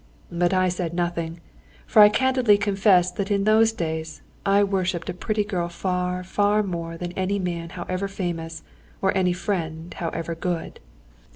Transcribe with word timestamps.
But 0.31 0.51
I 0.51 0.67
said 0.67 0.95
nothing, 0.95 1.41
for 1.85 2.01
I 2.01 2.09
candidly 2.09 2.57
confess 2.57 3.11
that 3.11 3.29
in 3.29 3.43
those 3.43 3.71
days 3.71 4.23
I 4.47 4.63
worshipped 4.63 5.11
a 5.11 5.13
pretty 5.13 5.43
girl 5.43 5.69
far, 5.69 6.23
far 6.23 6.63
more 6.63 6.97
than 6.97 7.11
any 7.11 7.37
man 7.37 7.69
however 7.69 8.07
famous, 8.07 8.63
or 8.99 9.15
any 9.15 9.33
friend 9.33 9.93
however 9.93 10.33
good. 10.33 10.79